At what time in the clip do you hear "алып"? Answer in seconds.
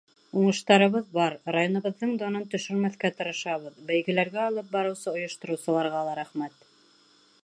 4.47-4.75